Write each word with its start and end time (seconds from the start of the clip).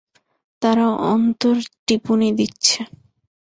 তারা 0.61 0.85
অন্তরটিপুনি 1.07 2.29
দিচ্ছে। 2.37 2.79